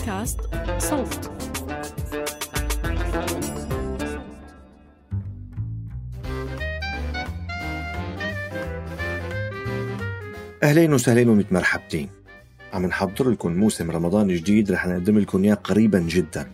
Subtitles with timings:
[0.00, 0.40] بودكاست
[0.78, 1.30] صوت.
[10.62, 12.08] أهلين وسهلين ومتمرحبتين
[12.72, 16.50] عم نحضر لكم موسم رمضان جديد رح نقدم لكم إياه قريبا جدا.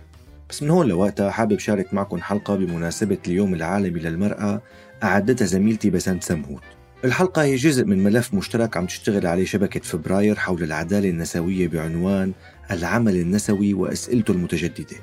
[0.51, 4.63] بس من هون لوقتها حابب شارك معكم حلقة بمناسبة اليوم العالمي للمرأة
[5.03, 6.63] أعدتها زميلتي بسنت سمهوت.
[7.05, 12.33] الحلقة هي جزء من ملف مشترك عم تشتغل عليه شبكة فبراير حول العدالة النسوية بعنوان
[12.71, 14.97] العمل النسوي وأسئلته المتجددة.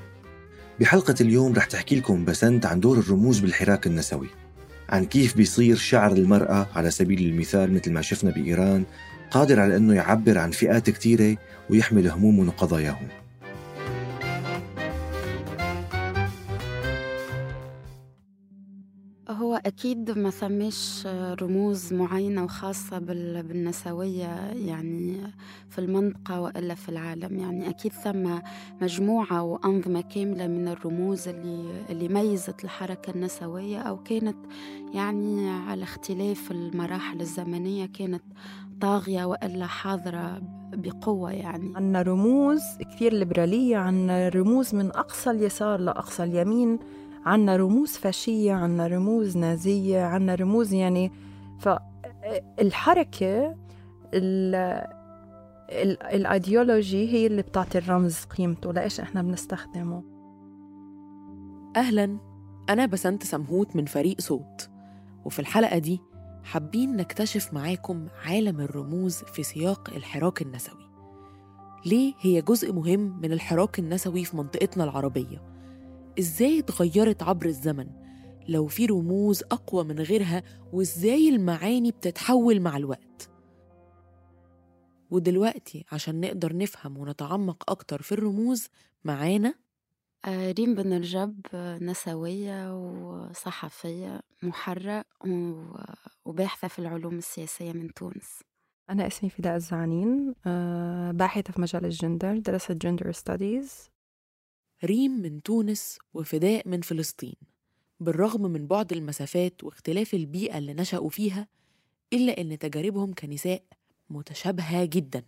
[0.80, 4.28] بحلقة اليوم رح تحكي لكم بسنت عن دور الرموز بالحراك النسوي
[4.90, 8.84] عن كيف بيصير شعر المرأة على سبيل المثال مثل ما شفنا بإيران
[9.32, 11.38] قادر على أنه يعبر عن فئات كثيرة
[11.70, 13.23] ويحمل همومهم وقضاياهم.
[19.66, 21.08] أكيد ما ثمش
[21.42, 25.17] رموز معينة وخاصة بالنسوية يعني
[25.69, 27.39] في المنطقة وإلا في العالم.
[27.39, 28.39] يعني أكيد ثم
[28.81, 34.38] مجموعة وأنظمة كاملة من الرموز اللي, اللي ميزت الحركة النسوية أو كانت
[34.94, 38.23] يعني على اختلاف المراحل الزمنية كانت
[38.81, 40.41] طاغية وإلا حاضرة
[40.73, 41.73] بقوة يعني.
[41.75, 42.62] عنا رموز
[42.96, 46.79] كثير ليبرالية عنا رموز من أقصى اليسار لأقصى اليمين.
[47.25, 51.11] عنا رموز فاشية عنا رموز نازية عنا رموز يعني
[51.59, 53.56] فالحركة
[56.13, 60.03] الأيديولوجي هي اللي بتعطي الرمز قيمته لإيش إحنا بنستخدمه.
[61.75, 62.17] أهلا
[62.69, 64.69] أنا بسنت سمهوت من فريق صوت.
[65.25, 66.01] وفي الحلقة دي
[66.44, 70.90] حابين نكتشف معاكم عالم الرموز في سياق الحراك النسوي.
[71.85, 75.53] ليه هي جزء مهم من الحراك النسوي في منطقتنا العربية؟
[76.19, 77.88] إزاي اتغيرت عبر الزمن؟
[78.50, 80.44] لو في رموز أقوى من غيرها
[80.74, 83.29] وإزاي المعاني بتتحول مع الوقت؟
[85.12, 88.68] ودلوقتي عشان نقدر نفهم ونتعمق أكتر في الرموز
[89.03, 89.53] معانا؟
[90.25, 91.35] آه، ريم بن رجب
[91.81, 95.06] نسوية وصحفية محرة
[96.25, 98.40] وباحثة في العلوم السياسية من تونس.
[98.90, 103.93] أنا اسمي فداء الزعنين آه، باحثة في مجال الجندر درست gender studies
[104.86, 107.36] ريم من تونس وفداء من فلسطين.
[108.00, 111.48] بالرغم من بعد المسافات واختلاف البيئة اللي نشأوا فيها
[112.14, 113.64] إلا إن تجاربهم كنساء
[114.10, 115.24] متشابهة جدا.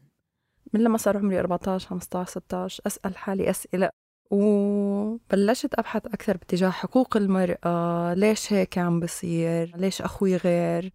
[0.74, 3.90] من لما صار عمري 14 15 16 أسأل حالي أسئلة.
[4.32, 8.14] وبلشت أبحث أكثر باتجاه حقوق المرأة.
[8.14, 10.92] ليش هيك عم بصير؟ ليش أخوي غير؟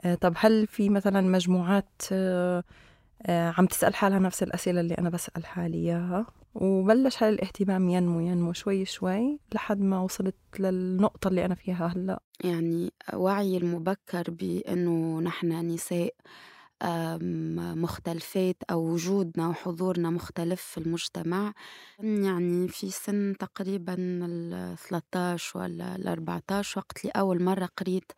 [0.00, 2.64] آه، طب هل في مثلا مجموعات آه،
[3.26, 8.20] آه، عم تسأل حالها نفس الأسئلة اللي أنا بسأل حالي إياها؟ وبلش هالاهتمام الاهتمام ينمو
[8.20, 12.22] ينمو شوي شوي لحد ما وصلت للنقطة اللي أنا فيها هلأ.
[12.44, 16.14] يعني وعي المبكر بأنه نحن نساء
[17.76, 21.52] مختلفات أو وجودنا وحضورنا مختلف في المجتمع.
[22.00, 28.12] يعني في سن تقريبا ال 13 ولا ال 14 وقت اللي أول مرة قريت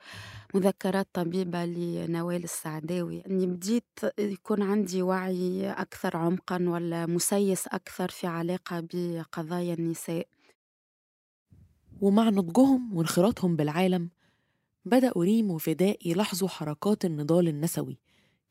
[0.54, 3.22] مذكرات طبيبة لنوال السعداوي.
[3.26, 3.84] أني بديت
[4.19, 10.26] يكون عندي وعي أكثر عمقا ولا مسيس أكثر في علاقة بقضايا النساء.
[12.00, 14.11] ومع نضجهم وانخراطهم بالعالم
[14.84, 17.99] بدأوا ريم وفداء يلاحظوا حركات النضال النسوي.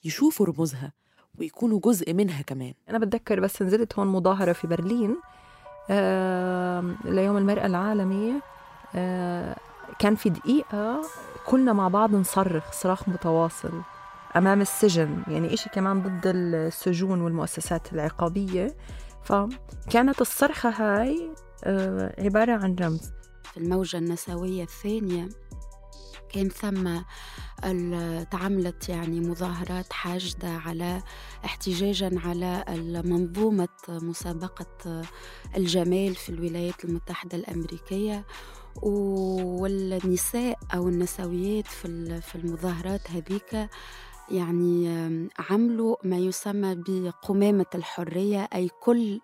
[0.05, 0.91] يشوفوا رموزها
[1.39, 2.73] ويكونوا جزء منها كمان.
[2.89, 5.17] أنا بتذكر بس نزلت هون مظاهرة في برلين
[5.89, 8.33] آه ليوم المرأة العالمي
[8.95, 9.55] آه
[10.00, 11.01] كان في دقيقة
[11.47, 13.81] كلنا مع بعض نصرخ صراخ متواصل
[14.35, 18.75] أمام السجن يعني إشي كمان ضد السجون والمؤسسات العقابية.
[19.23, 21.31] فكانت الصرخة هاي
[21.63, 23.11] آه عبارة عن رمز.
[23.44, 25.29] في الموجة النسوية الثانية
[26.33, 27.01] كان ثم
[28.24, 31.03] تعملت يعني مظاهرات حاشدة على
[31.45, 32.63] احتجاجا على
[33.06, 35.01] منظومة مسابقة
[35.57, 38.25] الجمال في الولايات المتحدة الأمريكية
[38.81, 43.69] والنساء أو النسويات في المظاهرات هذيك
[44.31, 44.88] يعني
[45.50, 49.20] عملوا ما يسمى بقمامة الحرية أي كل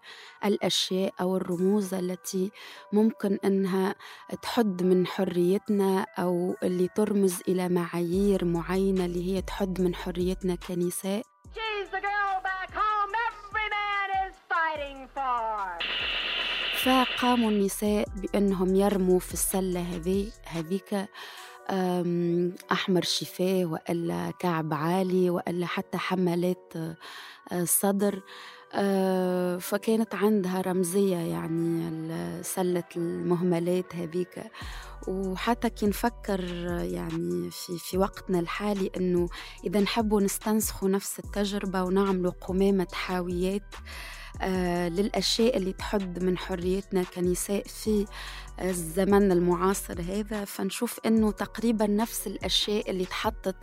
[0.45, 2.51] الأشياء أو الرموز التي
[2.93, 3.95] ممكن أنها
[4.41, 11.23] تحد من حريتنا أو اللي ترمز إلى معايير معينة اللي هي تحد من حريتنا كنساء.
[16.83, 21.05] فقاموا النساء بأنهم يرموا في السلة هذي هذيك
[22.71, 26.73] أحمر شفاه وإلا كعب عالي وإلا حتى حملات
[27.51, 28.21] آه، صدر
[28.73, 34.43] آه، فكانت عندها رمزية يعني سلة المهملات هذيك.
[35.07, 36.43] وحتى كي نفكر
[36.81, 39.29] يعني في في وقتنا الحالي إنه
[39.63, 44.18] إذا نحبوا نستنسخوا نفس التجربة ونعملوا قمامة حاويات آه
[44.89, 48.05] للأشياء اللي تحد من حريتنا كنساء في
[48.61, 50.45] الزمن المعاصر هذا.
[50.45, 53.55] فنشوف إنه تقريبا نفس الأشياء اللي تحطت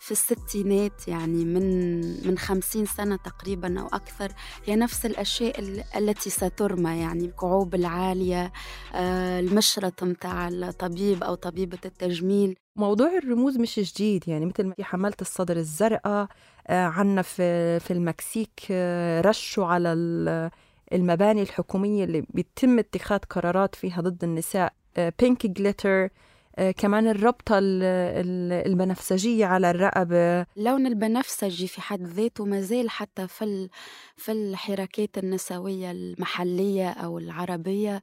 [0.00, 4.32] في الستينات يعني من من خمسين سنة تقريبا أو أكثر
[4.64, 5.60] هي نفس الأشياء
[5.96, 8.52] التي سترمى يعني الكعوب العالية
[8.94, 12.56] آه، المشرط متاع الطبيب أو طبيبة التجميل.
[12.76, 16.28] موضوع الرموز مش جديد يعني مثل ما في حملة الصدر الزرقاء آه،
[16.68, 19.92] عنا في في المكسيك آه، رشوا على
[20.92, 24.72] المباني الحكومية اللي بيتم اتخاذ قرارات فيها ضد النساء
[25.20, 26.08] بينك جليتر
[26.58, 30.46] آه، كمان الربطة البنفسجية على الرقبة.
[30.56, 33.68] اللون البنفسجي في حد ذاته ما زال حتى في
[34.16, 38.02] في الحركات النسوية المحلية أو العربية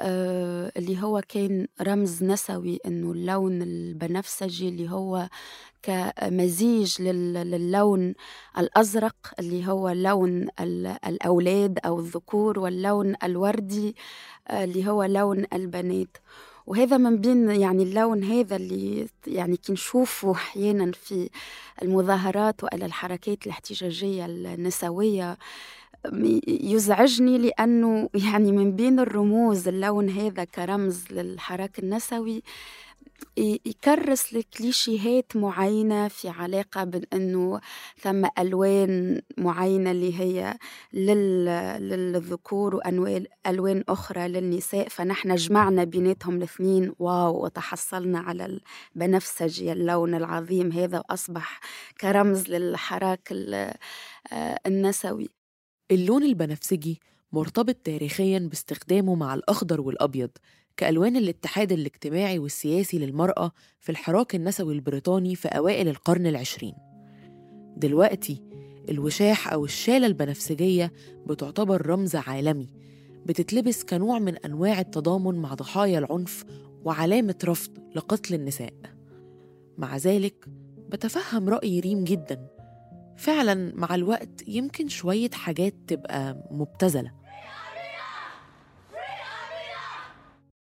[0.00, 5.28] آه، اللي هو كان رمز نسوي إنه اللون البنفسجي اللي هو
[5.82, 8.14] كمزيج للون
[8.58, 10.48] الأزرق اللي هو لون
[11.06, 13.96] الأولاد أو الذكور واللون الوردي
[14.48, 16.16] آه، اللي هو لون البنات.
[16.66, 21.30] وهذا من بين يعني اللون هذا اللي يعني كي نشوفه أحيانا في
[21.82, 25.38] المظاهرات والا الحركات الاحتجاجية النسوية
[26.46, 32.42] يزعجني لأنه يعني من بين الرموز اللون هذا كرمز للحراك النسوي
[33.36, 37.60] يكرس لكليشيهات معينة في علاقة بأنه
[37.98, 40.56] ثم ألوان معينة اللي هي
[40.92, 48.58] للذكور وألوان ألوان أخرى للنساء فنحن جمعنا بيناتهم الاثنين واو وتحصلنا على
[48.96, 51.60] البنفسجي اللون العظيم هذا وأصبح
[52.00, 53.28] كرمز للحراك
[54.66, 55.39] النسوي.
[55.90, 57.00] اللون البنفسجي
[57.32, 60.30] مرتبط تاريخيا باستخدامه مع الأخضر والأبيض
[60.76, 66.74] كألوان الاتحاد الاجتماعي والسياسي للمرأة في الحراك النسوي البريطاني في أوائل القرن العشرين.
[67.76, 68.42] دلوقتي
[68.88, 70.92] الوشاح أو الشالة البنفسجية
[71.26, 72.68] بتعتبر رمز عالمي
[73.26, 76.44] بتتلبس كنوع من أنواع التضامن مع ضحايا العنف
[76.84, 78.74] وعلامة رفض لقتل النساء.
[79.78, 80.46] مع ذلك
[80.88, 82.59] بتفهم رأي ريم جدا
[83.20, 87.12] فعلا مع الوقت يمكن شوية حاجات تبقى مبتذلة.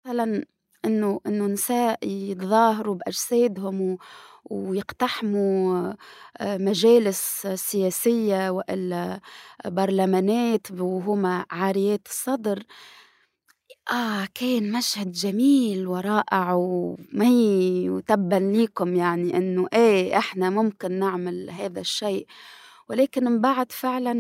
[0.06, 0.46] مثلا
[0.86, 3.98] إنه إنه نساء يتظاهروا بأجسادهم و
[4.46, 5.94] ويقتحموا
[6.38, 9.20] آه، مجالس سياسية وإلا
[9.66, 12.64] برلمانات وهما عاريات الصدر.
[13.90, 21.50] آه كان مشهد جميل ورائع وما هي وتبا ليكم يعني إنه إيه إحنا ممكن نعمل
[21.50, 22.28] هذا الشيء.
[22.90, 24.14] ولكن من بعد فعلا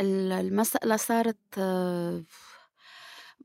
[0.00, 2.24] المسألة صارت آه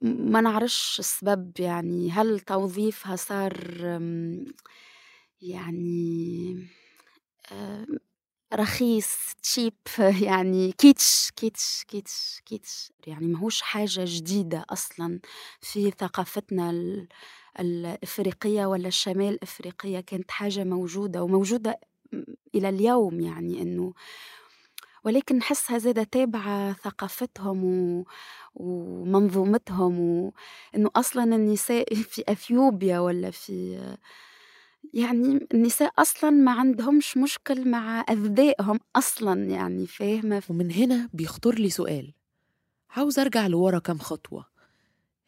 [0.02, 2.12] ما نعرفش السبب يعني.
[2.12, 3.54] هل توظيفها صار
[5.42, 6.68] يعني
[8.54, 9.74] رخيص cheap
[10.28, 12.92] يعني kitsch kitsch kitsch kitsch.
[13.08, 15.20] يعني ماهوش حاجة جديدة أصلا
[15.62, 16.70] في ثقافتنا
[17.60, 21.80] الإفريقية ولا الشمال الإفريقية كانت حاجة موجودة وموجودة
[22.56, 23.94] إلى اليوم يعني إنه
[25.04, 28.06] ولكن نحسها زادة تابعة ثقافتهم و...
[28.56, 33.80] ومنظومتهم وإنه أصلا النساء في أثيوبيا ولا في
[34.94, 41.70] يعني النساء أصلا ما عندهمش مشكل مع أذدائهم أصلا يعني فاهمة ومن هنا بيخطر لي
[41.70, 42.14] سؤال
[42.90, 44.46] عاوز أرجع لورا كم خطوة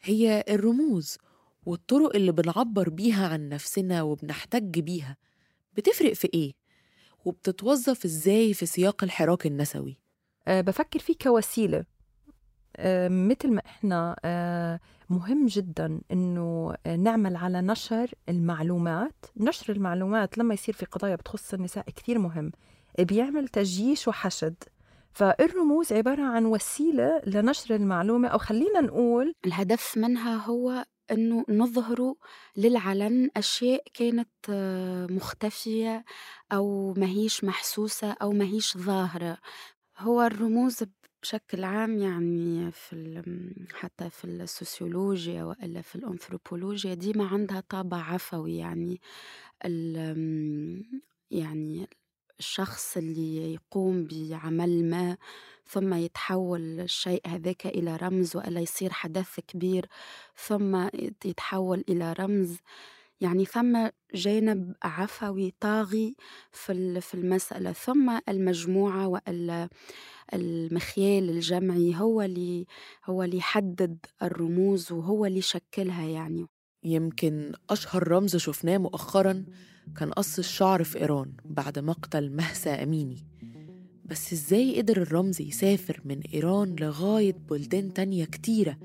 [0.01, 1.17] هي الرموز
[1.65, 5.17] والطرق اللي بنعبر بيها عن نفسنا وبنحتج بيها
[5.77, 6.53] بتفرق في إيه؟
[7.25, 9.98] وبتتوظف إزاي في سياق الحراك النسوي؟
[10.48, 11.86] أه بفكر فيه كوسيلة
[12.77, 14.79] أه مثل ما إحنا أه
[15.11, 19.25] مهم جدا إنه نعمل على نشر المعلومات.
[19.37, 22.51] نشر المعلومات لما يصير في قضايا بتخص النساء كثير مهم.
[22.99, 24.55] بيعمل تجيش وحشد.
[25.13, 32.15] فالرموز عبارة عن وسيلة لنشر المعلومة أو خلينا نقول الهدف منها هو إنه نظهروا
[32.57, 36.03] للعلن أشياء كانت آه، مختفية
[36.51, 39.37] أو ماهيش محسوسة أو ماهيش ظاهرة.
[39.97, 40.83] هو الرموز
[41.21, 43.23] بشكل عام يعني في
[43.73, 49.01] حتى في السوسيولوجيا وإلا في الأنثروبولوجيا ديما عندها طابع عفوي يعني
[51.31, 51.87] يعني
[52.39, 55.17] الشخص اللي يقوم بعمل ما
[55.65, 59.85] ثم يتحول الشيء هذاك إلى رمز وإلا يصير حدث كبير
[60.35, 60.87] ثم
[61.25, 62.57] يتحول إلى رمز
[63.21, 66.15] يعني ثم جانب عفوي طاغي
[66.51, 69.69] في في المسألة ثم المجموعة وال
[70.33, 72.65] المخيال الجمعي هو اللي
[73.05, 76.47] هو اللي يحدد الرموز وهو اللي يشكلها يعني.
[76.83, 79.45] يمكن أشهر رمز شفناه مؤخرا
[79.97, 83.27] كان قص الشعر في إيران بعد مقتل مهسا أميني.
[84.05, 88.77] بس إزاي قدر الرمز يسافر من إيران لغاية بلدان تانية كتيرة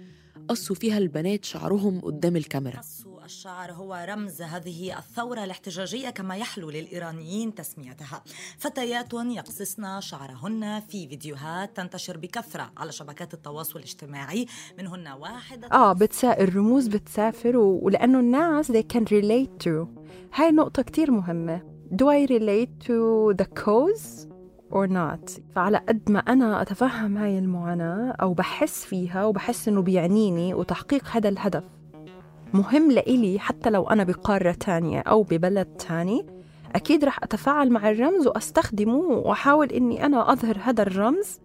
[0.48, 2.80] قصوا فيها البنات شعرهم قدام الكاميرا؟
[3.26, 8.22] الشعر هو رمز هذه الثورة الاحتجاجية كما يحلو للإيرانيين تسميتها.
[8.58, 14.46] فتيات يقصصن شعرهن في فيديوهات تنتشر بكثرة على شبكات التواصل الاجتماعي.
[14.78, 16.40] منهن واحدة آه بتسا...
[16.40, 17.80] الرموز بتسافر و...
[17.82, 19.86] ولأنه الناس they can relate to.
[20.34, 21.60] هاي نقطة كتير مهمة.
[21.92, 24.26] Do I relate to the cause
[24.70, 25.40] or not?
[25.54, 31.28] فعلى قد ما أنا أتفهم هاي المعاناة أو بحس فيها وبحس إنه بيعنيني وتحقيق هذا
[31.28, 31.64] الهدف.
[32.54, 36.26] مهم لإلي حتى لو أنا بقارة تانية أو ببلد تاني
[36.74, 41.40] أكيد رح أتفاعل مع الرمز وأستخدمه وأحاول إني أنا أظهر هذا الرمز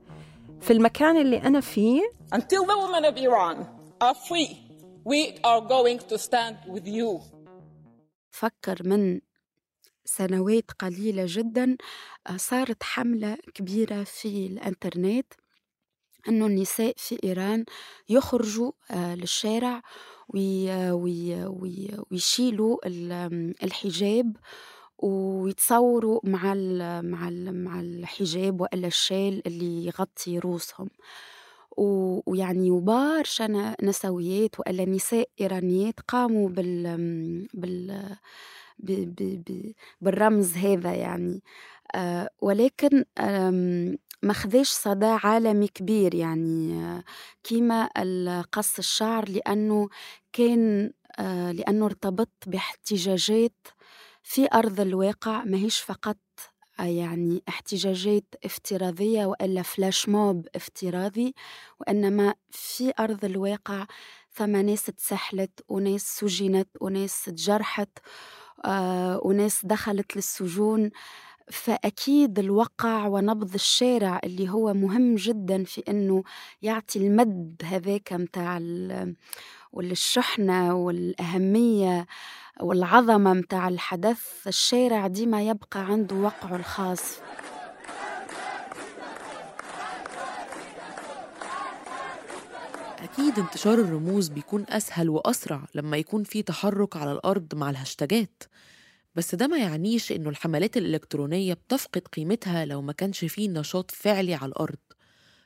[0.62, 2.02] في المكان اللي أنا فيه
[2.36, 3.58] Until the women of Iran
[4.02, 4.52] are free,
[5.06, 7.20] we are going to stand with you.
[8.32, 9.22] فكر من
[10.06, 11.78] سنوات قليلة جدا
[12.28, 15.34] آه، صارت حملة كبيرة في الإنترنت
[16.28, 17.66] أنه النساء في إيران
[18.10, 18.72] يخرجوا
[22.12, 22.78] ويشيلوا
[23.64, 24.36] الحجاب
[24.98, 26.54] ويتصوروا مع
[27.02, 30.90] مع مع الحجاب وإلا الشال اللي يغطي روسهم.
[31.78, 38.16] ويعني وبارشا نسويات وإلا نساء إيرانيات قاموا بال بال
[40.02, 41.42] بالرمز هذا يعني.
[42.42, 43.04] ولكن
[44.24, 46.82] ما خذاش صدى عالمي كبير يعني
[47.44, 49.90] كيما القص الشعر لأنه
[50.34, 53.68] كان آه، لأنه ارتبط باحتجاجات
[54.24, 56.18] في أرض الواقع ماهيش فقط
[56.80, 61.36] آه، يعني احتجاجات افتراضية وإلا فلاش موب افتراضي
[61.80, 63.86] وإنما في أرض الواقع
[64.34, 67.90] ثم ناس تسحلت وناس سجنت وناس تجرحت
[68.66, 70.92] آه، وناس دخلت للسجون.
[71.52, 76.24] فأكيد الوقع ونبض الشارع اللي هو مهم جدا في أنه
[76.62, 78.60] يعطي المد هذاك متاع
[79.74, 82.06] والشحنة والأهمية
[82.62, 84.48] والعظمة متاع الحدث.
[84.48, 87.02] الشارع ديما يبقى عنده وقعه الخاص.
[93.00, 98.44] أكيد انتشار الرموز بيكون أسهل وأسرع لما يكون في تحرك على الأرض مع الهاشتاجات.
[99.16, 104.34] بس ده ما يعنيش إنه الحملات الإلكترونية بتفقد قيمتها لو ما كانش فيه نشاط فعلي
[104.34, 104.78] على الأرض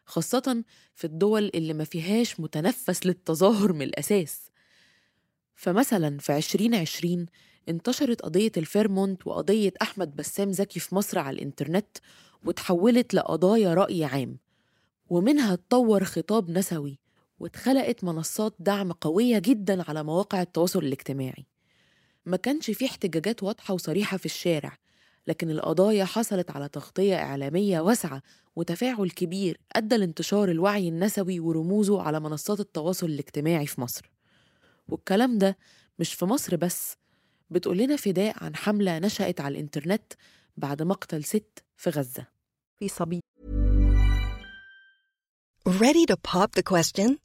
[0.06, 0.64] خاصة
[0.96, 4.50] في الدول اللي ما فيهاش متنفس للتظاهر من الأساس.
[5.56, 7.26] فمثلا في 2020
[7.70, 11.98] انتشرت قضية الفيرمونت وقضية أحمد بسام زكي في مصر على الإنترنت
[12.46, 14.38] وتحولت لقضايا رأي عام
[15.10, 17.00] ومنها اتطور خطاب نسوي
[17.40, 21.46] واتخلقت منصات دعم قوية جدا على مواقع التواصل الاجتماعي.
[22.26, 24.78] ما كانش في احتجاجات واضحة وصريحة في الشارع
[25.28, 28.22] لكن القضايا حصلت على تغطية إعلامية واسعة
[28.56, 34.12] وتفاعل كبير أدى لانتشار الوعي النسوي ورموزه على منصات التواصل الاجتماعي في مصر.
[34.88, 35.58] والكلام ده
[36.00, 36.96] مش في مصر بس
[37.50, 40.14] بتقول لنا فداء عن حملة نشأت على الإنترنت
[40.58, 42.26] بعد مقتل ست في غزة.
[42.80, 43.20] في صبي.
[45.68, 47.25] Ready to pop the question?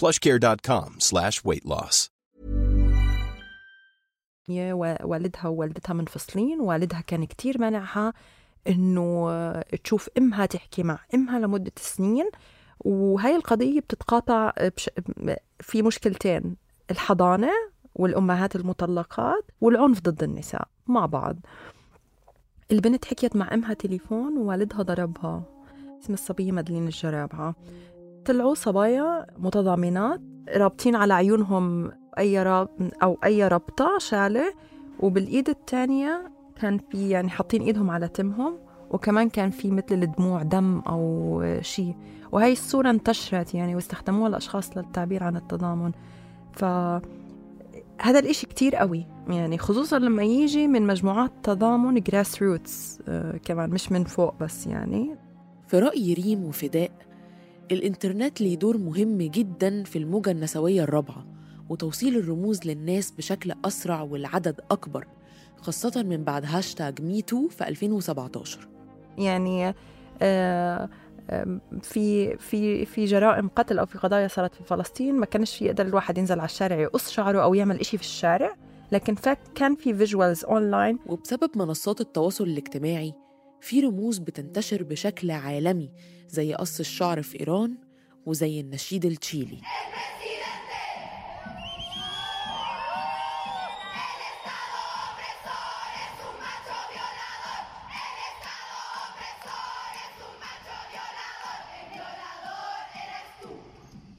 [0.00, 2.10] plushcare.com slash weight loss.
[4.48, 8.12] والدها ووالدتها منفصلين والدها كان كتير منعها
[8.68, 12.30] إنه تشوف أمها تحكي مع أمها لمدة سنين
[12.80, 14.90] وهي القضية بتتقاطع بش...
[15.60, 16.56] في مشكلتين
[16.90, 17.50] الحضانة
[17.94, 21.36] والأمهات المطلقات والعنف ضد النساء مع بعض.
[22.72, 25.42] البنت حكيت مع أمها تليفون ووالدها ضربها.
[26.02, 27.54] اسم الصبية مدلين الجرابعة.
[28.24, 30.20] طلعوا صبايا متضامنات
[30.56, 32.68] رابطين على عيونهم أي راب
[33.02, 34.54] أو أي ربطة شالة
[35.00, 38.58] وبالإيد الثانية كان في يعني حاطين إيدهم على تمهم
[38.90, 41.94] وكمان كان في مثل الدموع دم أو شيء
[42.32, 45.92] وهي الصورة انتشرت يعني واستخدموها الأشخاص للتعبير عن التضامن.
[46.52, 46.64] ف
[48.00, 53.92] هذا الإشي كتير قوي يعني خصوصا لما يجي من مجموعات تضامن grassroots آه كمان مش
[53.92, 55.16] من فوق بس يعني.
[55.68, 56.90] في رأي ريم وفداء
[57.72, 61.26] الإنترنت ليه دور مهم جدا في الموجة النسوية الرابعة
[61.68, 65.06] وتوصيل الرموز للناس بشكل أسرع والعدد أكبر
[65.56, 68.68] خاصة من بعد hashtag MeToo في 2017
[69.18, 69.74] يعني
[70.22, 70.88] آه
[71.82, 75.86] في في في جرائم قتل أو في قضايا صارت في فلسطين ما كانش في يقدر
[75.86, 78.56] الواحد ينزل على الشارع يقص شعره أو يعمل إشي في الشارع
[78.92, 79.14] لكن
[79.54, 83.14] كان في visuals online وبسبب منصات التواصل الاجتماعي
[83.60, 85.90] في رموز بتنتشر بشكل عالمي
[86.34, 87.74] زي قص الشعر في إيران
[88.26, 89.58] وزي النشيد التشيلي.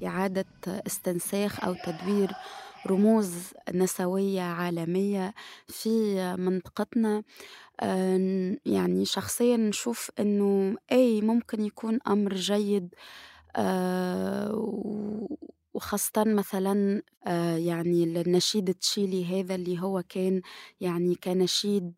[0.06, 0.46] إعادة
[0.88, 2.32] استنساخ أو تدوير
[2.88, 3.34] رموز
[3.74, 5.34] نسوية عالمية
[5.68, 5.90] في
[6.40, 7.24] منطقتنا.
[8.66, 12.96] يعني شخصيا نشوف إنه أي ممكن يكون أمر جيد.
[15.74, 17.02] وخاصة مثلا
[17.58, 20.42] يعني النشيد التشيلي هذا اللي هو كان
[20.82, 21.94] يعني كنشيد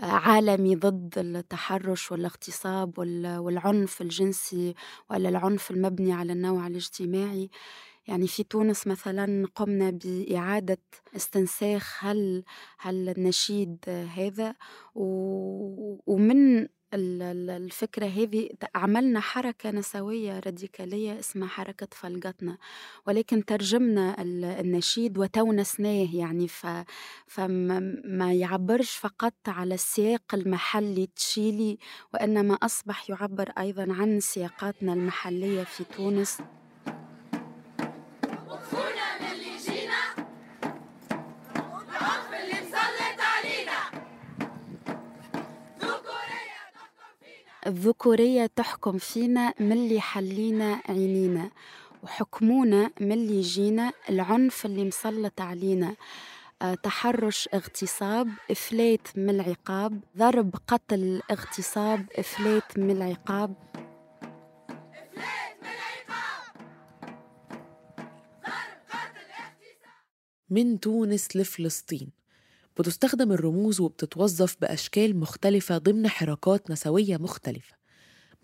[0.00, 2.98] عالمي ضد التحرش والاغتصاب
[3.40, 4.74] والعنف الجنسي
[5.10, 7.50] ولا العنف المبني على النوع الاجتماعي.
[8.08, 10.78] يعني في تونس مثلا قمنا بإعادة
[11.16, 12.44] استنساخ هل
[12.78, 13.78] هل النشيد
[14.16, 14.54] هذا؟
[16.06, 22.58] ومن الفكرة هذه عملنا حركة نسوية راديكالية اسمها حركة فلقتنا
[23.06, 24.16] ولكن ترجمنا
[24.60, 26.66] النشيد وتونسناه يعني ف
[27.26, 31.78] فما يعبرش فقط على السياق المحلي تشيلي
[32.14, 36.38] وإنما أصبح يعبر أيضا عن سياقاتنا المحلية في تونس.
[47.66, 51.50] الذكورية تحكم فينا ملي حلينا عينينا
[52.02, 55.96] وحكمونا ملي جينا العنف اللي مسلط علينا.
[56.62, 60.00] أه تحرش اغتصاب إفلات من العقاب.
[60.16, 63.54] ضرب قتل اغتصاب إفلات من العقاب.
[70.50, 72.23] من تونس لفلسطين.
[72.78, 77.74] بتستخدم الرموز وبتتوظف بأشكال مختلفة ضمن حركات نسوية مختلفة.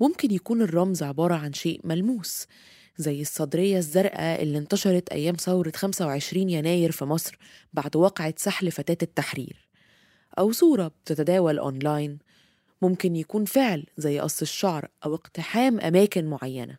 [0.01, 2.47] ممكن يكون الرمز عبارة عن شيء ملموس
[2.97, 7.39] زي الصدرية الزرقاء اللي انتشرت أيام ثورة 25 يناير في مصر
[7.73, 9.69] بعد وقعة سحل فتاة التحرير.
[10.39, 12.19] أو صورة بتتداول أونلاين.
[12.83, 16.79] ممكن يكون فعل زي قص الشعر أو اقتحام أماكن معينة.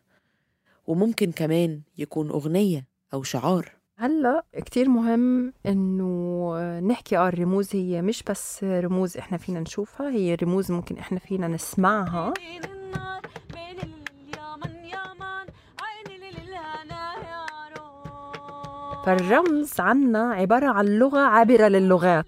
[0.86, 3.81] وممكن كمان يكون أغنية أو شعار.
[3.98, 10.34] هلا كتير مهم إنه نحكي آه الرموز هي مش بس رموز إحنا فينا نشوفها هي
[10.34, 12.32] رموز ممكن إحنا فينا نسمعها.
[19.06, 22.26] فالرمز عنا عبارة عن لغة عابرة للغات.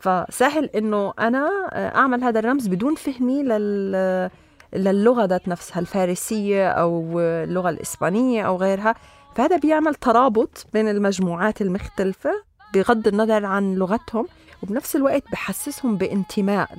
[0.00, 4.30] فسهل إنه أنا أعمل هذا الرمز بدون فهمي لل
[4.72, 8.94] للغة ذات نفسها الفارسية أو اللغة الإسبانية أو غيرها.
[9.34, 12.30] فهذا بيعمل ترابط بين المجموعات المختلفة
[12.74, 14.26] بغض النظر عن لغتهم
[14.62, 16.74] وبنفس الوقت بحسسهم بانتماء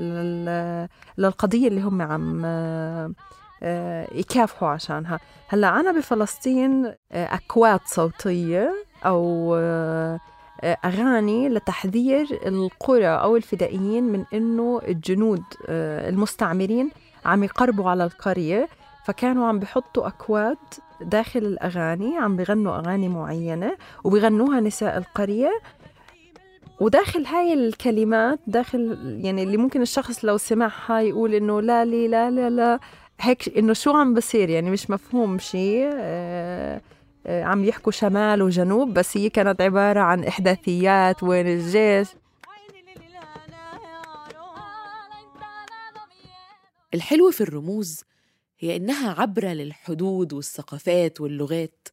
[1.17, 2.45] للقضية اللي هم عم
[4.11, 5.19] يكافحوا عشانها.
[5.47, 8.73] هلأ أنا بفلسطين أكواد صوتية
[9.05, 10.19] أو آه،
[10.85, 16.91] أغاني لتحذير القرى أو الفدائيين من إنه الجنود آه، المستعمرين
[17.25, 18.67] عم يقربوا على القرية.
[19.05, 20.57] فكانوا عم بحطوا أكواد
[21.03, 25.51] داخل الأغاني عم بغنوا أغاني معينة وبغنوها نساء القرية.
[26.79, 32.31] وداخل هاي الكلمات داخل يعني اللي ممكن الشخص لو سمعها يقول إنه لا لي لا
[32.31, 32.79] لا لا.
[33.19, 36.81] هيك إنه شو عم بصير؟ يعني مش مفهوم شيء آه
[37.27, 42.07] آه عم يحكوا شمال وجنوب بس هي كانت عبارة عن إحداثيات وين الجيش.
[46.93, 48.03] الحلو في الرموز
[48.63, 51.87] هي إنها عبرة للحدود والثقافات واللغات.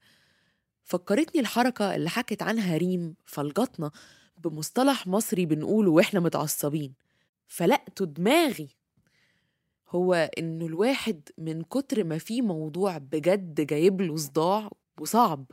[0.85, 3.91] فكرتني الحركة اللي حكت عنها ريم فلجطنا
[4.39, 6.95] بمصطلح مصري بنقوله وإحنا متعصبين.
[7.47, 8.69] فلقته دماغي
[9.89, 15.45] هو إنه الواحد من كتر ما في موضوع بجد جايب له صداع وصعب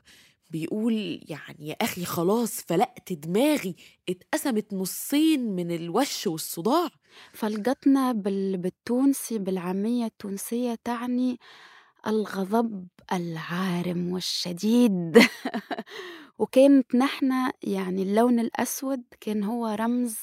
[0.55, 3.75] بيقول يعني يا أخي خلاص فلقت دماغي
[4.09, 6.89] اتقسمت نصين من الوش والصداع.
[7.33, 8.57] فلقتنا بال...
[8.57, 11.39] بالتونسي بالعامية التونسية تعني
[12.07, 15.17] الغضب العارم والشديد.
[16.39, 17.31] وكانت نحن
[17.63, 20.17] يعني اللون الأسود كان هو رمز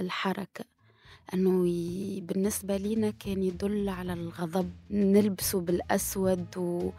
[0.00, 0.64] الحركة.
[1.34, 1.62] أنه
[2.22, 4.70] بالنسبة لينا كان يدل على الغضب.
[4.90, 6.90] نلبسه بالأسود و...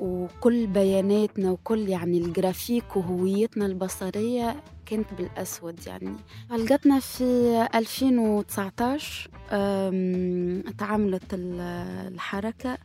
[0.00, 6.12] وكل بياناتنا وكل يعني الجرافيك وهويتنا البصرية كانت بالأسود يعني.
[6.50, 7.22] لقتنا في
[7.74, 9.30] 2019
[10.78, 12.78] تعاملت الحركة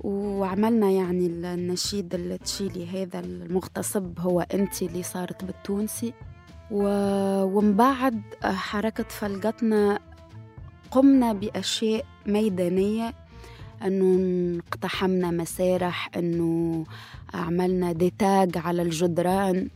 [0.00, 6.12] وعملنا يعني النشيد التشيلي هذا المغتصب هو أنت اللي صارت بالتونسي.
[6.70, 9.98] ومن بعد حركة فلقتنا
[10.90, 13.14] قمنا بأشياء ميدانية
[13.84, 16.84] أنه اقتحمنا مسارح أنه
[17.34, 19.68] عملنا ديتاج على الجدران.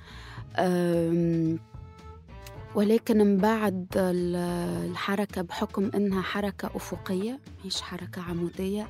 [2.75, 8.89] ولكن من بعد الحركة بحكم إنها حركة أفقية مش حركة عمودية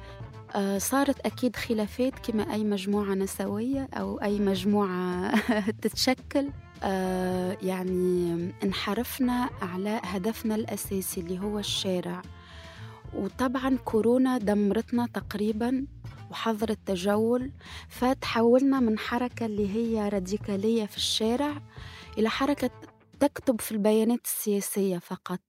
[0.55, 5.35] آه، صارت أكيد خلافات كما أي مجموعة نسوية أو أي مجموعة
[5.83, 6.51] تتشكل.
[6.83, 12.23] آه، يعني انحرفنا على هدفنا الأساسي اللي هو الشارع.
[13.15, 15.87] وطبعا كورونا دمرتنا تقريبا
[16.31, 17.53] وحظر التجول
[17.89, 21.63] فتحولنا من حركة اللي هي راديكالية في الشارع
[22.19, 22.71] إلى حركة
[23.21, 25.41] تكتب في البيانات السياسية فقط.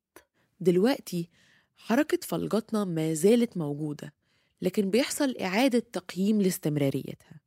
[0.60, 1.30] دلوقتي
[1.78, 4.14] حركة فلجتنا ما زالت موجودة
[4.62, 7.40] لكن بيحصل إعادة تقييم لاستمراريتها.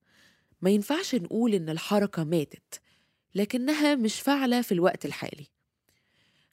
[0.62, 2.81] ما ينفعش نقول إن الحركة ماتت
[3.35, 5.46] لكنها مش فاعلة في الوقت الحالي.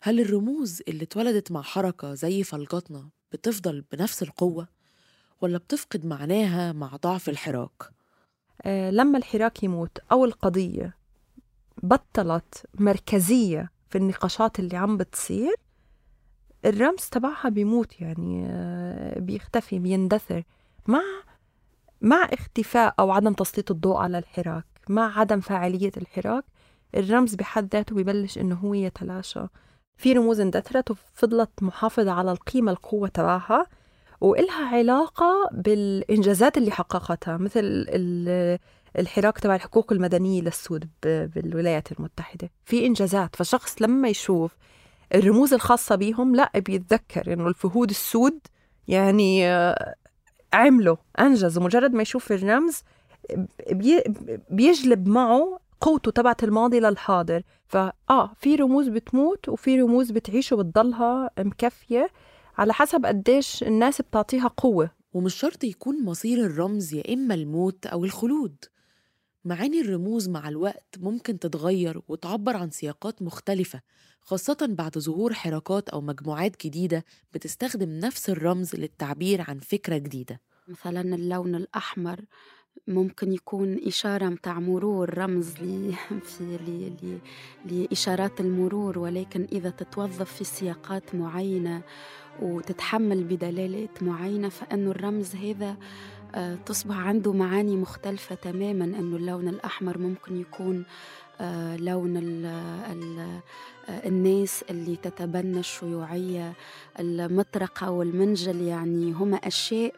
[0.01, 4.67] هل الرموز اللي اتولدت مع حركة زي فلجتنا بتفضل بنفس القوة
[5.41, 7.83] ولا بتفقد معناها مع ضعف الحراك؟
[8.61, 10.95] آه لما الحراك يموت أو القضية
[11.83, 15.55] بطلت مركزية في النقاشات اللي عم بتصير
[16.65, 20.43] الرمز تبعها بيموت يعني آه بيختفي بيندثر
[20.87, 21.01] مع
[22.01, 26.43] مع اختفاء أو عدم تسليط الضوء على الحراك مع عدم فاعلية الحراك
[26.95, 29.45] الرمز بحد ذاته ببلش إنه هو يتلاشى
[29.99, 33.65] في رموز اندثرت وفضلت محافظة على القيمة القوة تبعها
[34.21, 37.85] وإلها علاقة بالإنجازات اللي حققتها مثل
[38.99, 42.49] الحراك تبع الحقوق المدنية للسود بالولايات المتحدة.
[42.65, 44.55] في إنجازات فشخص لما يشوف
[45.15, 48.39] الرموز الخاصة بيهم لا بيتذكر إنه الفهود السود
[48.87, 49.47] يعني
[50.53, 52.83] عملوا أنجزوا مجرد ما يشوف الرمز
[54.49, 57.43] بيجلب معه قوته تبعت الماضي للحاضر.
[57.67, 62.09] فآه في رموز بتموت وفي رموز بتعيش وبتضلها مكفية
[62.57, 64.91] على حسب قديش الناس بتعطيها قوة.
[65.13, 68.55] ومش شرط يكون مصير الرمز يا إما الموت أو الخلود.
[69.45, 73.81] معاني الرموز مع الوقت ممكن تتغير وتعبر عن سياقات مختلفة
[74.21, 80.41] خاصة بعد ظهور حركات أو مجموعات جديدة بتستخدم نفس الرمز للتعبير عن فكرة جديدة.
[80.67, 82.19] مثلا اللون الأحمر
[82.87, 85.95] ممكن يكون إشارة متاع مرور رمز لي
[86.37, 87.19] في لي لي
[87.65, 91.81] لإشارات المرور ولكن إذا تتوظف في سياقات معينة
[92.41, 95.77] وتتحمل بدلالات معينة فإنه الرمز هذا
[96.35, 100.85] آه، تصبح عنده معاني مختلفة تماما أنه اللون الأحمر ممكن يكون
[101.41, 103.41] آه، لون ال
[103.89, 106.53] الناس اللي تتبنى الشيوعية
[106.99, 109.93] المطرقة والمنجل يعني هما أشياء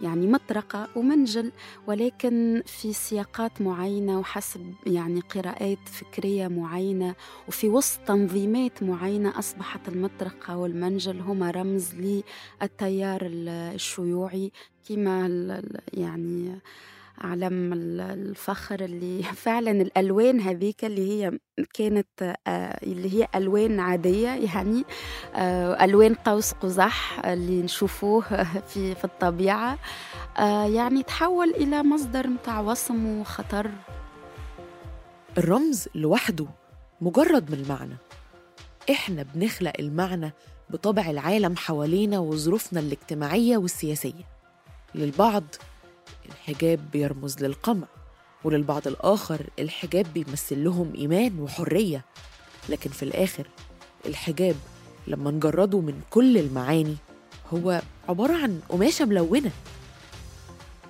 [0.00, 1.52] يعني مطرقة ومنجل
[1.86, 7.14] ولكن في سياقات معينة وحسب يعني قراءات فكرية معينة
[7.48, 14.52] وفي وسط تنظيمات معينة أصبحت المطرقة والمنجل هما رمز للتيار الشيوعي
[14.88, 15.62] كما
[15.94, 16.58] يعني
[17.20, 21.38] علم الفخر اللي فعلا الألوان هذيك اللي هي
[21.74, 24.84] كانت آه، اللي هي ألوان عادية يعني
[25.34, 28.20] آه، ألوان قوس قزح اللي نشوفوه
[28.68, 29.78] في في الطبيعة.
[30.38, 33.70] آه، يعني تحول إلى مصدر متاع وصم وخطر.
[35.38, 36.46] الرمز لوحده
[37.00, 37.96] مجرد من المعنى.
[38.90, 40.32] إحنا بنخلق المعنى
[40.70, 44.24] بطبع العالم حوالينا وظروفنا الاجتماعية والسياسية.
[44.94, 45.44] للبعض
[46.30, 47.86] الحجاب بيرمز للقمع
[48.44, 52.04] وللبعض الآخر الحجاب بيمثل لهم إيمان وحرية.
[52.68, 53.46] لكن في الآخر
[54.06, 54.56] الحجاب
[55.06, 56.96] لما نجرده من كل المعاني
[57.54, 59.50] هو عبارة عن قماشة ملونة.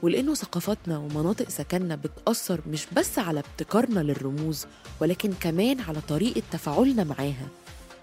[0.02, 4.66] ولأنه ثقافتنا ومناطق سكننا بتأثر مش بس على ابتكارنا للرموز
[5.00, 7.48] ولكن كمان على طريقة تفاعلنا معاها.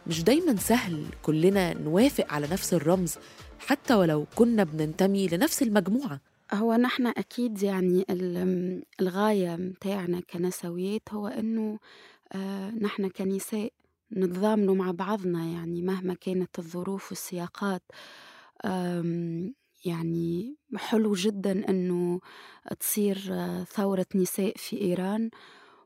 [0.07, 3.15] مش دايما سهل كلنا نوافق على نفس الرمز
[3.59, 6.19] حتى ولو كنا بننتمي لنفس المجموعة.
[6.53, 8.05] هو نحن أكيد يعني
[9.01, 11.79] الغاية متاعنا كنسويات هو إنه
[12.33, 13.73] آه، نحن كنساء
[14.17, 17.83] نتضامنوا مع بعضنا يعني مهما كانت الظروف والسياقات.
[19.85, 22.19] يعني حلو جدا إنه
[22.79, 25.29] تصير آه، ثورة نساء في إيران.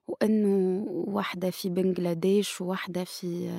[0.08, 3.50] وإنه واحدة في بنغلاديش وواحدة في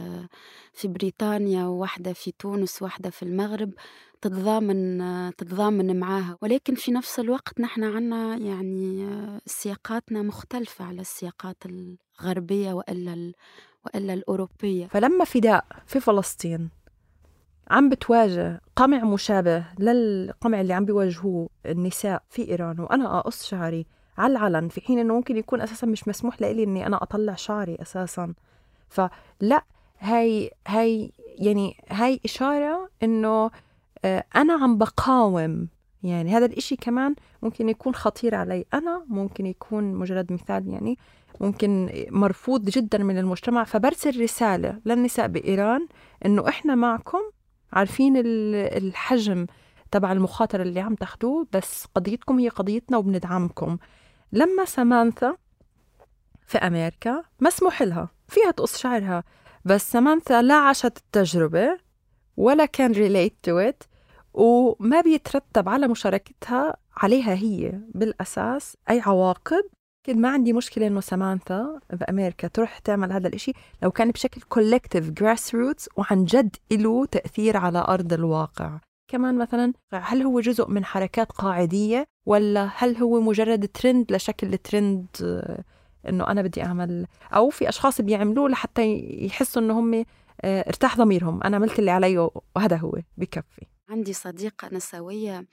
[0.72, 3.72] في بريطانيا وواحدة في تونس وواحدة في المغرب
[4.20, 4.98] تتضامن
[5.36, 6.38] تتضامن معاها.
[6.42, 9.08] ولكن في نفس الوقت نحن عنا يعني
[9.46, 13.32] سياقاتنا مختلفة على السياقات الغربية وإلا
[13.86, 14.86] وإلا الأوروبية.
[14.86, 16.70] فلما فداء في فلسطين
[17.70, 23.86] عم بتواجه قمع مشابه للقمع اللي عم بيواجهوه النساء في إيران وأنا أقص شعري
[24.18, 27.76] على العلن في حين إنه ممكن يكون أساسا مش مسموح لي إني أنا أطلع شعري
[27.82, 28.34] أساسا.
[28.88, 29.64] فلا
[30.00, 33.50] هاي هاي يعني هاي إشارة إنه
[34.04, 35.68] آه، أنا عم بقاوم.
[36.02, 40.98] يعني هذا الإشي كمان ممكن يكون خطير علي أنا ممكن يكون مجرد مثال يعني
[41.40, 43.64] ممكن مرفوض جدا من المجتمع.
[43.64, 45.86] فبرسل رسالة للنساء بإيران
[46.26, 47.20] إنه إحنا معكم
[47.72, 49.46] عارفين الحجم
[49.90, 53.78] تبع المخاطرة اللي عم تاخدوه بس قضيتكم هي قضيتنا وبندعمكم.
[54.32, 55.36] لما سامانثا
[56.46, 59.24] في أمريكا مسموح لها فيها تقص شعرها
[59.64, 61.78] بس سامانثا لا عاشت التجربة
[62.36, 63.82] ولا كان relate to it
[64.34, 67.80] وما بيترتب على مشاركتها عليها هي.
[67.94, 69.64] بالأساس أي عواقب.
[70.06, 75.10] كد ما عندي مشكلة إنه سامانثا بأمريكا تروح تعمل هذا الإشي لو كان بشكل collective
[75.10, 78.78] grassroots وعن جد له تأثير على أرض الواقع.
[79.08, 85.06] كمان مثلا هل هو جزء من حركات قاعدية؟ ولا هل هو مجرد ترند لشكل الترند
[85.22, 85.64] آه،
[86.08, 90.04] إنه أنا بدي أعمل؟ أو في أشخاص بيعملوه لحتى يحسوا إنه هم
[90.40, 91.42] آه، ارتاح ضميرهم.
[91.42, 93.66] أنا عملت اللي علي وهذا هو بكفي.
[93.88, 95.46] عندي صديقة نسوية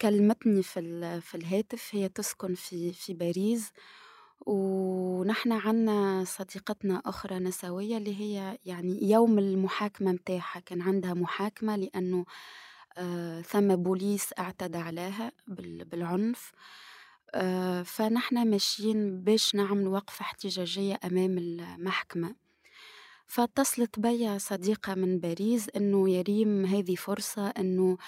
[0.00, 1.88] كلمتني في في الهاتف.
[1.92, 3.72] هي تسكن في في باريس.
[4.46, 12.24] ونحن عنا صديقتنا أخرى نسوية اللي هي يعني يوم المحاكمة متاعها كان عندها محاكمة لأنه
[13.42, 16.52] ثم بوليس اعتدى عليها بالعنف.
[17.34, 22.34] آه، فنحن ماشيين باش نعمل وقفة احتجاجية أمام المحكمة.
[23.26, 27.98] فاتصلت بي صديقة من باريس إنه يا ريم هذه فرصة إنه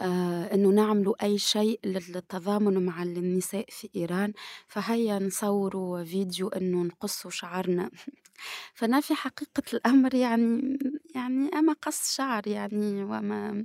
[0.00, 4.32] آه إنه نعملوا أي شيء للتضامن مع النساء في إيران.
[4.68, 7.90] فهيا نصوروا فيديو إنه نقصوا شعرنا.
[8.74, 10.78] فأنا في حقيقة الأمر يعني
[11.14, 13.64] يعني أما قص شعر يعني وما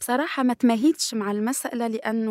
[0.00, 2.30] بصراحة ما تماهيتش مع المسألة لأنه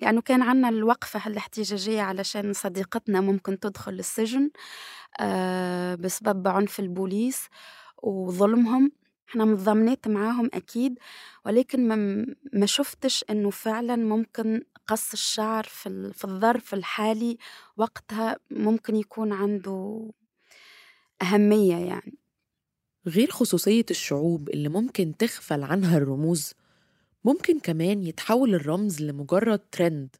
[0.00, 4.50] لأنه كان عنا الوقفة الاحتجاجية علشان صديقتنا ممكن تدخل السجن
[5.20, 7.48] آه، بسبب عنف البوليس
[8.02, 8.92] وظلمهم.
[9.28, 10.98] إحنا متضامنات معاهم أكيد
[11.46, 11.88] ولكن
[12.52, 15.64] ما, شفتش إنه فعلا ممكن قص الشعر
[16.12, 17.38] في الظرف الحالي
[17.76, 20.10] وقتها ممكن يكون عنده
[21.22, 22.14] أهمية يعني.
[23.06, 26.52] غير خصوصية الشعوب اللي ممكن تغفل عنها الرموز
[27.24, 30.16] ممكن كمان يتحول الرمز لمجرد ترند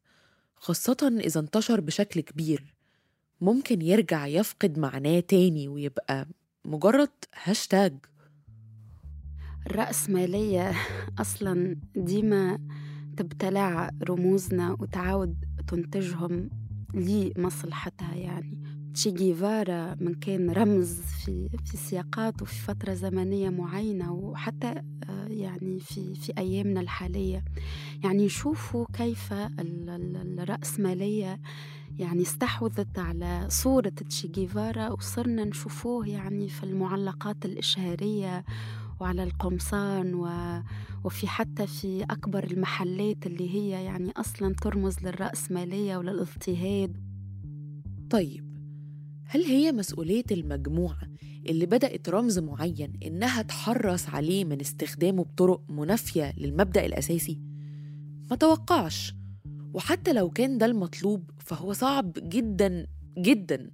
[0.57, 2.75] خاصة إذا انتشر بشكل كبير.
[3.41, 6.27] ممكن يرجع يفقد معناه تاني ويبقى
[6.65, 7.11] مجرد
[7.43, 7.95] هاشتاج
[9.67, 10.73] الرأسمالية
[11.19, 12.59] أصلا ديما
[13.17, 15.37] تبتلع رموزنا وتعاود
[15.69, 16.51] تنتجهم
[16.95, 18.59] لمصلحتها يعني.
[18.95, 25.81] تشي جيفارا من كان رمز في في سياقات وفي فترة زمنية معينة وحتى آه، يعني
[25.81, 27.45] في في أيامنا الحالية.
[28.05, 31.41] يعني يشوفوا كيف الرأسمالية
[31.99, 38.45] يعني استحوذت على صورة تشي جيفارا وصرنا نشوفوه يعني في المعلقات الإشهارية
[39.01, 40.29] وعلى القمصان و...
[41.05, 46.97] وفي حتى في أكبر المحلات اللي هي يعني أصلا ترمز للرأسمالية وللاضطهاد
[48.11, 48.49] طيب
[49.25, 51.09] هل هي مسؤولية المجموعة
[51.47, 57.41] اللي بدأت رمز معين إنها تحرص عليه من استخدامه بطرق منافية للمبدأ الأساسي؟
[58.31, 59.15] ما توقعش
[59.75, 62.87] وحتى لو كان ده المطلوب فهو صعب جدا
[63.19, 63.71] جدا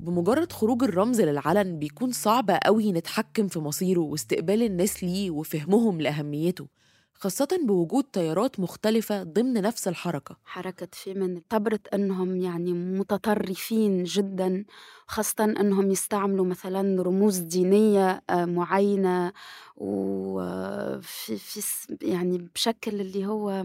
[0.00, 6.66] بمجرد خروج الرمز للعلن بيكون صعب قوي نتحكم في مصيره واستقبال الناس ليه وفهمهم لأهميته
[7.14, 10.36] خاصة بوجود تيارات مختلفة ضمن نفس الحركة.
[10.44, 14.64] حركة فيمن اعتبرت أنهم يعني متطرفين جدا
[15.06, 19.32] خاصة أنهم يستعملوا مثلا رموز دينية آه، معينة
[19.76, 21.60] وفي في
[22.02, 23.64] يعني بشكل اللي هو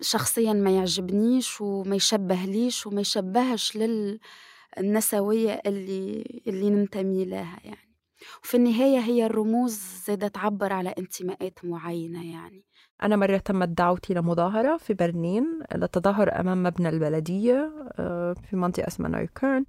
[0.00, 3.78] شخصيا ما يعجبنيش وما يشبهليش وما يشبهش
[4.76, 7.88] للنسوية اللي اللي ننتمي لها يعني.
[8.44, 12.64] وفي النهاية هي الرموز زادة تعبر على انتماءات معينة يعني.
[13.02, 19.10] أنا مرة تمت دعوتي لمظاهرة في برلين للتظاهر أمام مبنى البلدية آه، في منطقة اسمها
[19.10, 19.64] نويكيرن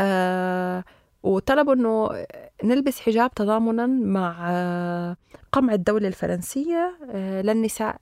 [0.00, 0.84] آه،
[1.22, 2.26] وطلبوا إنه
[2.64, 5.16] نلبس حجاب تضامنا مع آه،
[5.52, 7.96] قمع الدولة الفرنسية للنساء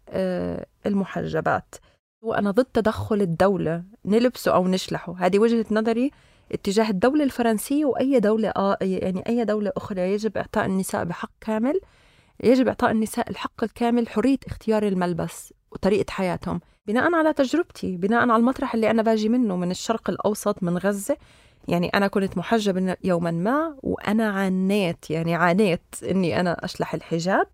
[0.87, 1.75] المحجبات.
[2.23, 5.15] وأنا ضد تدخل الدولة نلبسه أو نشلحه.
[5.19, 6.11] هذه وجهة نظري
[6.53, 10.01] اتجاه الدولة الفرنسية وأي دولة آه يعني أي دولة أخرى.
[10.01, 11.81] يجب إعطاء النساء بحق كامل.
[12.45, 16.61] يجب إعطاء النساء الحق الكامل حرية اختيار الملبس وطريقة حياتهم.
[16.87, 21.17] بناء على تجربتي بناء على المطرح اللي أنا باجي منه من الشرق الأوسط من غزة
[21.69, 27.47] يعني أنا كنت محجبة يوما ما وأنا عانيت يعني عانيت إني أنا أشلح الحجاب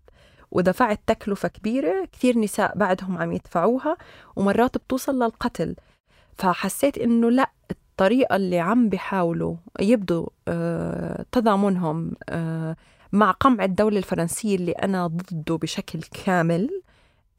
[0.51, 3.97] ودفعت تكلفة كبيرة كثير نساء بعدهم عم يدفعوها
[4.35, 5.75] ومرات بتوصل للقتل.
[6.37, 12.75] فحسيت إنه لأ الطريقة اللي عم بيحاولوا يبدوا آه، تضامنهم آه،
[13.11, 16.81] مع قمع الدولة الفرنسية اللي أنا ضده بشكل كامل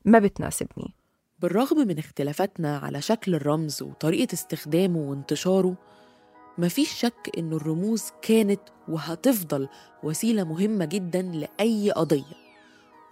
[0.04, 0.94] ما بتناسبني.
[1.38, 5.74] بالرغم من اختلافاتنا على شكل الرمز وطريقة استخدامه وانتشاره
[6.58, 9.68] مفيش شك إن الرموز كانت وهتفضل
[10.02, 12.44] وسيلة مهمة جدا لأي قضية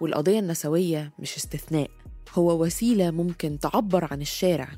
[0.01, 1.89] والقضية النسوية مش استثناء
[2.33, 4.69] هو وسيلة ممكن تعبر عن الشارع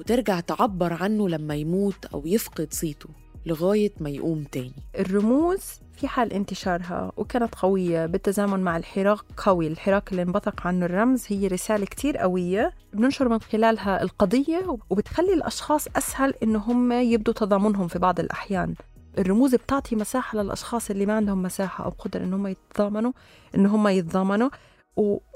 [0.00, 3.08] وترجع تعبر عنه لما يموت أو يفقد صيته.
[3.46, 4.72] لغاية ما يقوم تاني.
[4.98, 5.60] الرموز
[5.96, 9.66] في حال انتشارها وكانت قوية بالتزامن مع الحراك قوي.
[9.66, 15.88] الحراك اللي انبثق عنه الرمز هي رسالة كتير قوية بننشر من خلالها القضية وبتخلي الأشخاص
[15.96, 18.74] أسهل إنه هم يبدوا تضامنهم في بعض الأحيان.
[19.18, 23.12] الرموز بتعطي مساحة للأشخاص اللي ما عندهم مساحة أو قدرة إن هم يتضامنوا
[23.54, 24.48] إن هم يتضامنوا.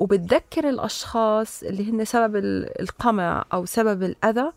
[0.01, 2.37] وبتذكر الأشخاص اللي هن سبب
[2.81, 4.53] القمع أو سبب الأذى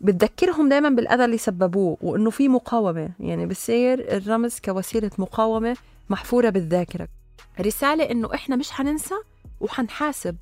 [0.00, 3.10] بتذكرهم دائما بالأذى اللي سببوه وإنه في مقاومة.
[3.20, 5.76] يعني بصير الرمز كوسيلة مقاومة
[6.08, 7.08] محفورة بالذاكرة.
[7.60, 9.14] رسالة إنه إحنا مش حننسى
[9.60, 10.36] وحنحاسب.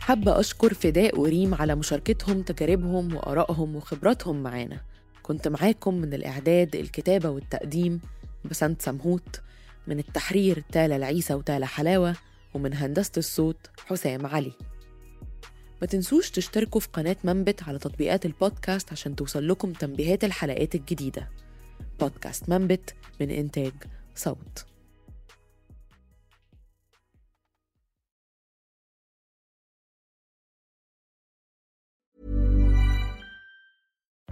[0.00, 4.80] حابة أشكر فداء وريم على مشاركتهم تجاربهم وآرائهم وخبراتهم معانا.
[5.22, 8.00] كنت معاكم من الإعداد الكتابة والتقديم
[8.44, 9.40] بسنت سمهوت
[9.86, 12.14] من التحرير تالا العيسى وتالا حلاوة
[12.54, 14.52] ومن هندسة الصوت حسام علي.
[15.80, 21.30] ما تنسوش تشتركوا في قناة منبت على تطبيقات البودكاست عشان توصل لكم تنبيهات الحلقات الجديدة.
[22.00, 23.72] بودكاست منبت من إنتاج
[24.14, 24.66] صوت.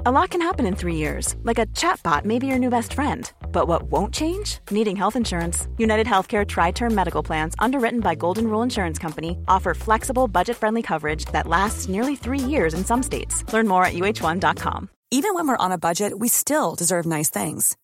[0.04, 2.92] A lot can happen in three years, like a chatbot may be your new best
[2.92, 3.24] friend.
[3.52, 4.58] But what won't change?
[4.70, 5.68] Needing health insurance.
[5.78, 10.56] United Healthcare Tri Term Medical Plans, underwritten by Golden Rule Insurance Company, offer flexible, budget
[10.56, 13.44] friendly coverage that lasts nearly three years in some states.
[13.52, 14.88] Learn more at uh1.com.
[15.12, 17.76] Even when we're on a budget, we still deserve nice things.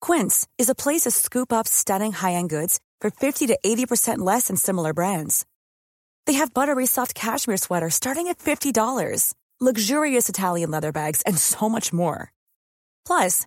[0.00, 4.18] Quince is a place to scoop up stunning high end goods for 50 to 80%
[4.18, 5.46] less than similar brands.
[6.26, 8.72] They have buttery soft cashmere sweaters starting at $50
[9.60, 12.32] luxurious Italian leather bags, and so much more.
[13.06, 13.46] Plus,